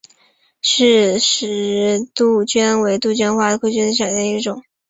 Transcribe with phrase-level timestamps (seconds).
[0.63, 4.63] 饰石杜鹃为杜鹃花科杜鹃属下的一个种。